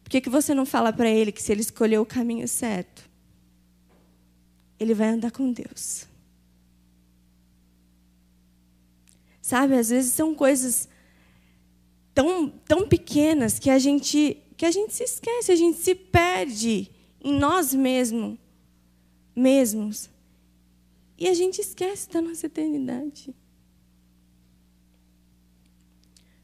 [0.01, 3.03] Por que, você não fala para ele que se ele escolher o caminho certo,
[4.79, 6.07] ele vai andar com Deus?
[9.41, 10.87] Sabe, às vezes são coisas
[12.13, 16.89] tão, tão pequenas que a gente que a gente se esquece, a gente se perde
[17.19, 18.37] em nós mesmos,
[19.35, 20.10] mesmos
[21.21, 23.31] e a gente esquece da nossa eternidade.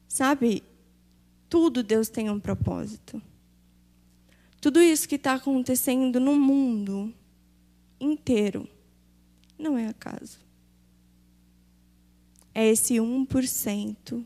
[0.06, 0.62] Sabe,
[1.48, 3.20] tudo Deus tem um propósito.
[4.60, 7.12] Tudo isso que está acontecendo no mundo
[7.98, 8.70] inteiro
[9.58, 10.38] não é acaso.
[12.54, 14.24] É esse 1%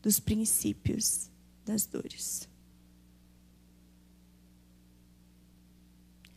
[0.00, 1.30] dos princípios
[1.66, 2.48] das dores.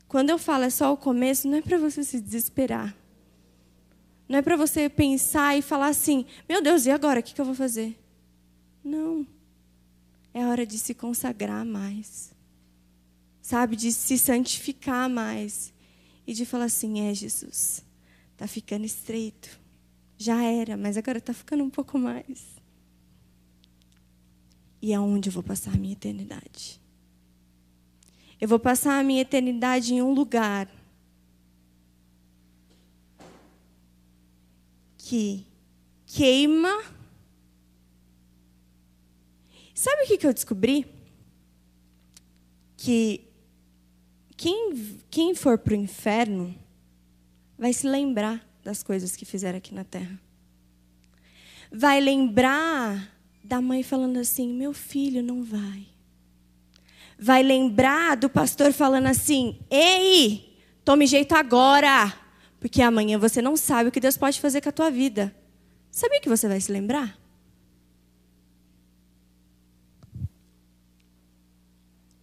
[0.10, 2.94] Quando eu falo é só o começo, não é para você se desesperar.
[4.30, 7.20] Não é para você pensar e falar assim: meu Deus, e agora?
[7.20, 8.00] O que eu vou fazer?
[8.84, 9.26] Não.
[10.32, 12.32] É hora de se consagrar mais.
[13.42, 13.76] Sabe?
[13.76, 15.74] De se santificar mais.
[16.28, 17.84] E de falar assim: é, Jesus,
[18.34, 19.60] está ficando estreito.
[20.16, 22.46] Já era, mas agora está ficando um pouco mais.
[24.80, 26.80] E aonde eu vou passar a minha eternidade?
[28.40, 30.70] Eu vou passar a minha eternidade em um lugar
[35.10, 35.44] que
[36.06, 36.84] queima.
[39.74, 40.86] Sabe o que, eu descobri?
[42.78, 43.26] Que
[44.38, 46.56] quem, quem for para o inferno
[47.58, 50.22] vai se lembrar das coisas que fizeram aqui na terra.
[51.72, 53.12] Vai lembrar
[53.44, 55.88] da mãe falando assim: meu filho não vai.
[57.18, 60.56] Vai lembrar do pastor falando assim: ei,
[60.86, 62.16] tome jeito agora,
[62.60, 65.34] porque amanhã você não sabe o que Deus pode fazer com a tua vida.
[65.90, 67.18] Sabia que você vai se lembrar?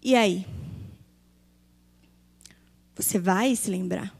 [0.02, 0.46] E aí?
[2.94, 4.16] Você vai se lembrar.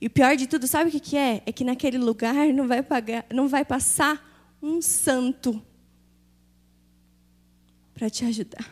[0.00, 1.42] E o pior de tudo, sabe o que é?
[1.46, 4.22] É que naquele lugar não vai, pagar, não vai passar
[4.62, 5.62] um santo
[7.94, 8.70] para te ajudar.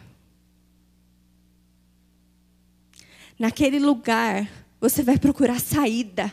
[3.38, 4.48] Naquele lugar,
[4.80, 6.32] você vai procurar saída,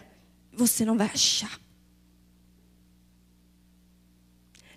[0.53, 1.59] você não vai achar.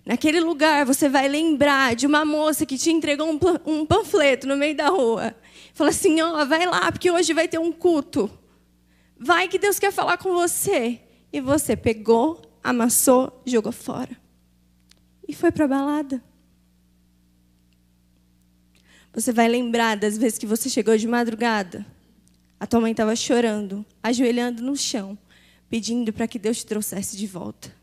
[0.05, 3.27] Naquele lugar, você vai lembrar de uma moça que te entregou
[3.65, 5.35] um, panfleto no meio da rua.
[5.73, 8.29] Fala assim: ó, oh, vai lá, porque hoje vai ter um culto.
[9.17, 11.01] Vai que Deus quer falar com você.
[11.33, 14.15] E você pegou, amassou, jogou fora.
[15.27, 16.23] E foi para a balada.
[19.11, 21.85] Você vai lembrar das vezes que você chegou de madrugada.
[22.59, 25.17] A tua mãe estava chorando, ajoelhando no chão,
[25.69, 27.73] pedindo para que Deus te trouxesse de volta.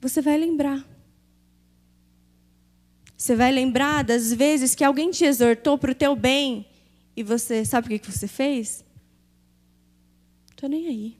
[0.00, 0.86] Você vai lembrar.
[3.16, 6.66] Você vai lembrar das vezes que alguém te exortou para o teu bem
[7.16, 8.84] e você, sabe o que você fez?
[10.50, 11.18] Estou nem aí.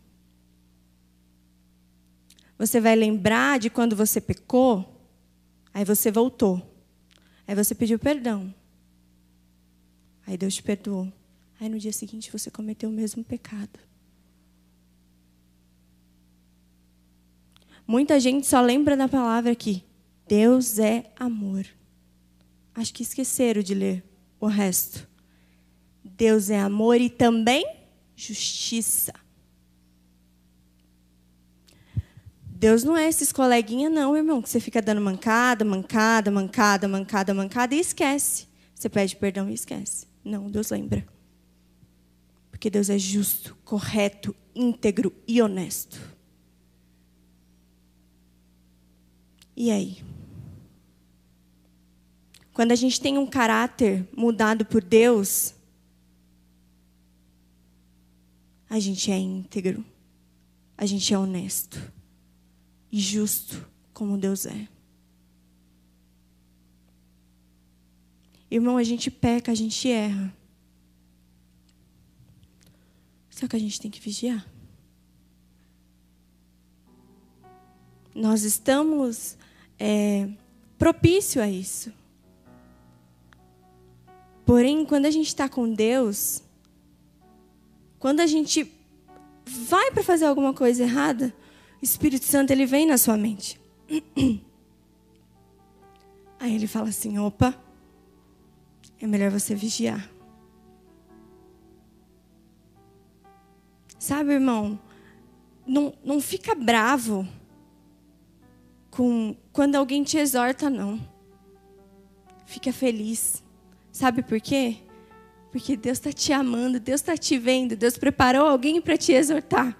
[2.58, 5.02] Você vai lembrar de quando você pecou,
[5.72, 6.62] aí você voltou.
[7.46, 8.54] Aí você pediu perdão.
[10.26, 11.12] Aí Deus te perdoou.
[11.60, 13.78] Aí no dia seguinte você cometeu o mesmo pecado.
[17.86, 19.84] Muita gente só lembra da palavra aqui.
[20.26, 21.64] Deus é amor.
[22.74, 24.04] Acho que esqueceram de ler
[24.40, 25.08] o resto.
[26.04, 27.64] Deus é amor e também
[28.16, 29.12] justiça.
[32.44, 37.34] Deus não é esses coleguinha, não, irmão, que você fica dando mancada, mancada, mancada, mancada,
[37.34, 38.48] mancada e esquece.
[38.74, 40.06] Você pede perdão e esquece.
[40.24, 41.06] Não, Deus lembra.
[42.50, 46.15] Porque Deus é justo, correto, íntegro e honesto.
[49.56, 50.04] E aí?
[52.52, 55.54] Quando a gente tem um caráter mudado por Deus,
[58.68, 59.84] a gente é íntegro,
[60.76, 61.92] a gente é honesto
[62.90, 64.68] e justo como Deus é.
[68.50, 70.34] Irmão, a gente peca, a gente erra.
[73.28, 74.46] Só que a gente tem que vigiar.
[78.14, 79.36] Nós estamos
[79.78, 80.28] é,
[80.78, 81.92] propício a isso.
[84.44, 86.42] Porém, quando a gente está com Deus,
[87.98, 88.70] quando a gente
[89.44, 91.34] vai para fazer alguma coisa errada,
[91.80, 93.60] o Espírito Santo ele vem na sua mente.
[96.38, 97.54] Aí ele fala assim: opa,
[99.00, 100.10] é melhor você vigiar.
[103.98, 104.78] Sabe, irmão,
[105.66, 107.26] não, não fica bravo
[108.90, 111.00] com quando alguém te exorta, não.
[112.46, 113.42] Fica feliz.
[113.92, 114.78] Sabe por quê?
[115.50, 119.76] Porque Deus está te amando, Deus está te vendo, Deus preparou alguém para te exortar.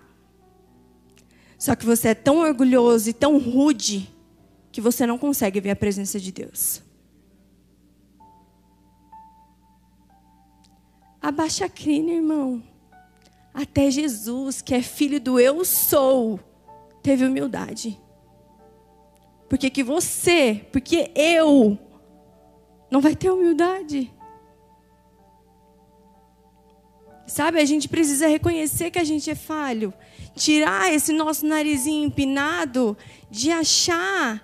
[1.59, 4.13] Só que você é tão orgulhoso e tão rude
[4.73, 6.83] que você não consegue ver a presença de Deus.
[11.21, 12.63] Abaixa a crina, irmão.
[13.53, 16.39] Até Jesus, que é filho do eu sou,
[17.03, 17.99] teve humildade.
[19.49, 21.79] Porque que você, porque eu,
[22.91, 24.13] não vai ter humildade.
[27.27, 29.93] Sabe, a gente precisa reconhecer que a gente é falho
[30.37, 32.97] tirar esse nosso narizinho empinado
[33.31, 34.43] de achar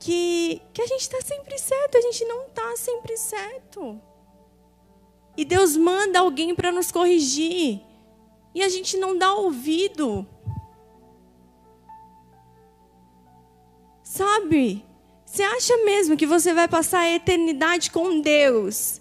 [0.00, 1.98] que, que a gente está sempre certo.
[1.98, 4.00] A gente não está sempre certo.
[5.36, 7.80] E Deus manda alguém para nos corrigir.
[8.54, 10.26] E a gente não dá ouvido.
[14.14, 14.84] Sabe?
[15.26, 19.00] Você acha mesmo que você vai passar a eternidade com Deus?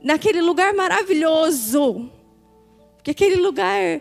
[0.00, 2.08] Naquele lugar maravilhoso.
[2.94, 4.00] Porque aquele lugar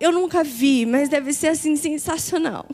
[0.00, 2.66] eu nunca vi, mas deve ser assim sensacional.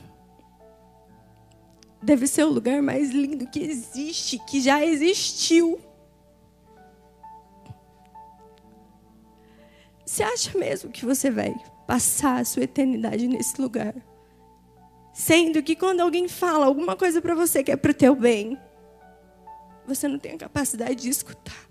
[2.01, 5.81] Deve ser o lugar mais lindo que existe, que já existiu.
[10.07, 11.53] Você acha mesmo que você vai
[11.85, 13.93] passar a sua eternidade nesse lugar?
[15.13, 18.59] Sendo que quando alguém fala alguma coisa para você que é para o teu bem,
[19.87, 21.69] você não tem a capacidade de escutar.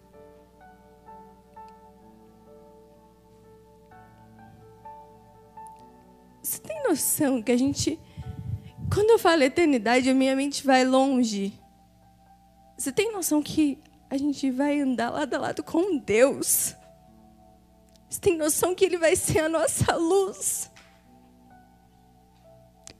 [6.41, 7.99] Você tem noção que a gente.
[8.93, 11.53] Quando eu falo eternidade, a minha mente vai longe.
[12.77, 13.79] Você tem noção que
[14.09, 16.75] a gente vai andar lado a lado com Deus?
[18.09, 20.70] Você tem noção que Ele vai ser a nossa luz?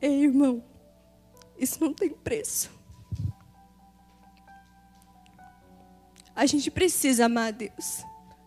[0.02, 0.64] Ei, irmão,
[1.58, 2.72] isso não tem preço.
[6.36, 8.04] A gente precisa amar a Deus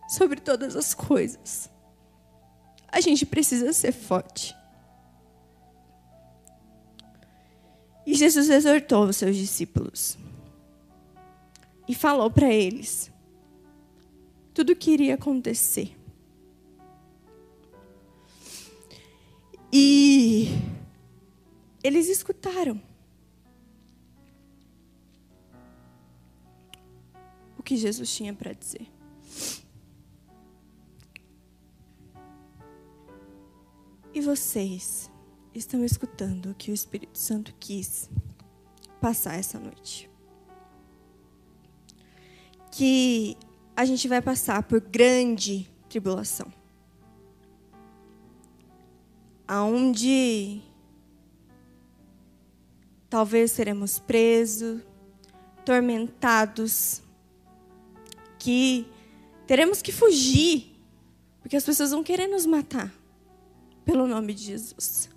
[0.09, 1.71] sobre todas as coisas.
[2.89, 4.55] A gente precisa ser forte.
[8.05, 10.17] E Jesus exortou os seus discípulos
[11.87, 13.11] e falou para eles
[14.53, 15.97] tudo o que iria acontecer.
[19.71, 20.47] E
[21.85, 22.81] eles escutaram.
[27.59, 28.87] O que Jesus tinha para dizer.
[34.11, 35.11] E vocês
[35.53, 38.09] estão escutando o que o Espírito Santo quis
[38.99, 40.09] passar essa noite?
[42.71, 43.37] Que
[43.75, 46.51] a gente vai passar por grande tribulação.
[49.47, 50.63] Aonde
[53.09, 54.81] Talvez seremos presos,
[55.63, 57.01] tormentados,
[58.39, 58.87] que
[59.47, 60.79] teremos que fugir,
[61.41, 62.93] porque as pessoas vão querer nos matar,
[63.83, 65.09] pelo nome de Jesus.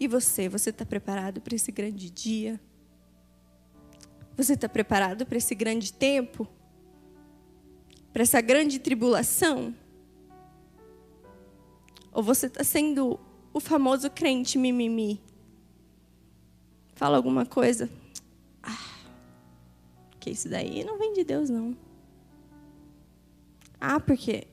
[0.00, 2.60] E você, você está preparado para esse grande dia?
[4.36, 6.46] Você está preparado para esse grande tempo?
[8.12, 9.74] Para essa grande tribulação?
[12.12, 13.18] Ou você está sendo
[13.52, 15.20] o famoso crente mimimi?
[16.98, 17.88] Fala alguma coisa.
[18.60, 18.76] Ah,
[20.18, 21.76] que isso daí não vem de Deus, não.
[23.80, 24.48] Ah, porque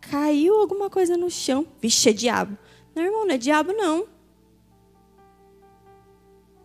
[0.00, 1.66] caiu alguma coisa no chão.
[1.78, 2.56] Vixe, é diabo.
[2.94, 4.08] Não, irmão, não é diabo, não.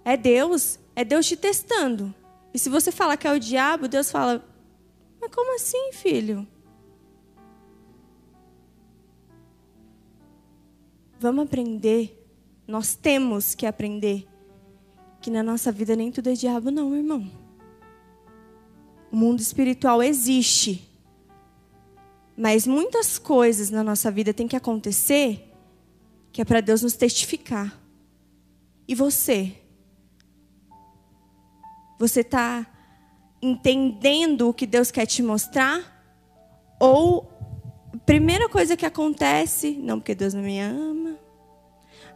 [0.05, 0.79] É Deus.
[0.95, 2.15] É Deus te testando.
[2.53, 4.41] E se você falar que é o diabo, Deus fala:
[5.19, 6.47] Mas como assim, filho?
[11.19, 12.20] Vamos aprender
[12.67, 14.27] nós temos que aprender
[15.21, 17.29] que na nossa vida nem tudo é diabo, não, irmão.
[19.11, 20.89] O mundo espiritual existe.
[22.35, 25.47] Mas muitas coisas na nossa vida tem que acontecer
[26.31, 27.77] que é para Deus nos testificar.
[28.87, 29.55] E você?
[31.99, 32.65] Você está
[33.41, 36.03] entendendo o que Deus quer te mostrar?
[36.79, 37.31] Ou
[37.93, 41.17] a primeira coisa que acontece, não porque Deus não me ama,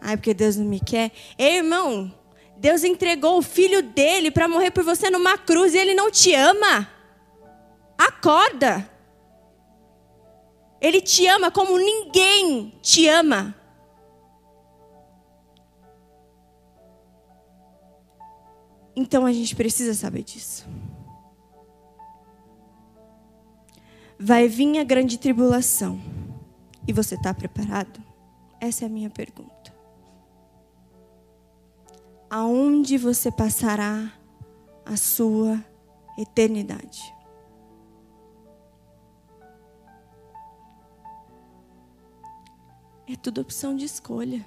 [0.08, 1.12] Ai, porque Deus não me quer.
[1.36, 2.14] Ei, irmão,
[2.58, 6.32] Deus entregou o filho dele para morrer por você numa cruz e ele não te
[6.36, 6.88] ama.
[7.98, 8.88] Acorda.
[10.80, 13.56] Ele te ama como ninguém te ama.
[18.96, 20.68] Então a gente precisa saber disso.
[24.20, 26.00] Vai vir a grande tribulação.
[26.88, 28.00] E você está preparado?
[28.62, 29.75] Essa é a minha pergunta
[32.30, 34.12] aonde você passará
[34.86, 35.64] a sua
[36.18, 37.14] eternidade.
[43.08, 44.46] É tudo opção de escolha.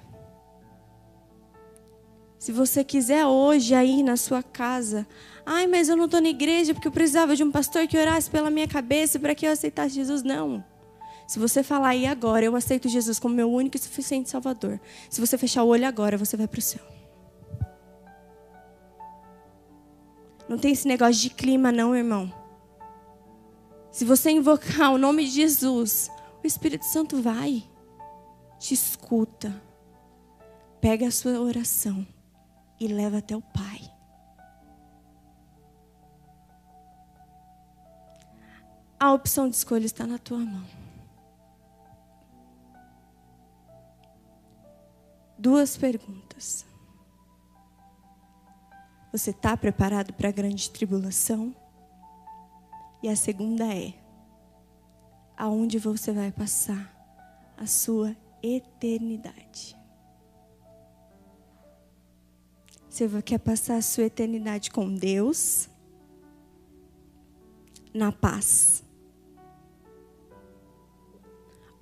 [2.37, 5.05] Se você quiser hoje aí na sua casa,
[5.45, 8.29] ai, mas eu não estou na igreja porque eu precisava de um pastor que orasse
[8.29, 10.23] pela minha cabeça para que eu aceitasse Jesus.
[10.23, 10.63] Não.
[11.27, 14.79] Se você falar aí agora, eu aceito Jesus como meu único e suficiente Salvador.
[15.09, 16.98] Se você fechar o olho agora, você vai para o céu.
[20.49, 22.33] Não tem esse negócio de clima, não, irmão.
[23.91, 26.09] Se você invocar o nome de Jesus,
[26.43, 27.63] o Espírito Santo vai,
[28.57, 29.61] te escuta,
[30.81, 32.05] pega a sua oração
[32.79, 33.79] e leva até o Pai.
[38.99, 40.65] A opção de escolha está na tua mão.
[45.37, 46.68] Duas perguntas.
[49.11, 51.55] Você está preparado para a grande tribulação?
[53.01, 53.93] E a segunda é:
[55.35, 56.93] aonde você vai passar
[57.57, 59.75] a sua eternidade?
[62.87, 65.69] Você quer passar a sua eternidade com Deus?
[67.93, 68.83] Na paz.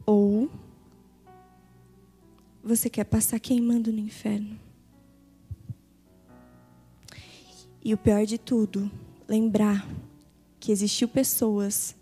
[0.05, 0.49] Ou
[2.63, 4.66] você quer passar queimando no inferno?
[7.83, 8.91] E o pior de tudo,
[9.27, 9.87] lembrar
[10.59, 11.95] que existiu pessoas,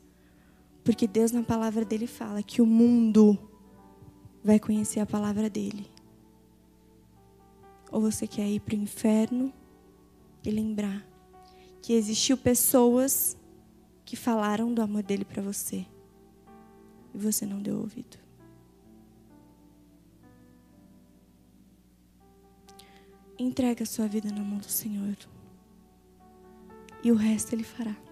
[0.84, 3.38] porque Deus na palavra dele fala que o mundo
[4.44, 5.90] vai conhecer a palavra dele.
[7.92, 9.52] Ou você quer ir para o inferno
[10.44, 11.06] e lembrar
[11.82, 13.38] que existiu pessoas
[14.04, 15.86] que falaram do amor dele para você
[17.14, 18.18] e você não deu ouvido.
[23.38, 25.16] Entrega a sua vida na mão do Senhor.
[27.06, 28.05] E o resto Ele fará.